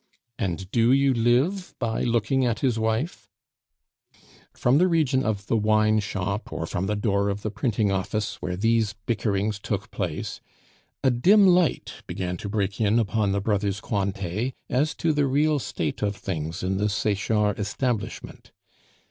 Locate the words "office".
7.91-8.41